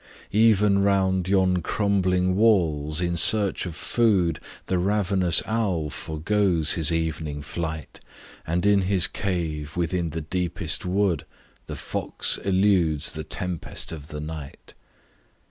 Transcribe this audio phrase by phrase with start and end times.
[0.33, 7.43] Even round yon crumbling walls, in search of food, The ravenous Owl foregoes his evening
[7.43, 7.99] flight,
[8.47, 11.23] And in his cave, within the deepest wood,
[11.67, 14.73] The Fox eludes the tempest of the night.